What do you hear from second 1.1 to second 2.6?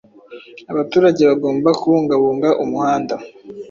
bagomba kubungabunga